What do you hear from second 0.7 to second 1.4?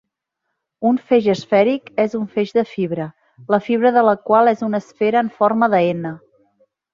Un feix